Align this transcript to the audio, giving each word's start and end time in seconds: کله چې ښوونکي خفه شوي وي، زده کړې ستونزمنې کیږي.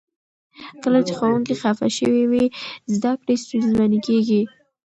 کله 0.83 0.99
چې 1.07 1.13
ښوونکي 1.17 1.53
خفه 1.61 1.87
شوي 1.97 2.23
وي، 2.31 2.45
زده 2.95 3.11
کړې 3.21 3.35
ستونزمنې 3.43 3.99
کیږي. 4.07 4.41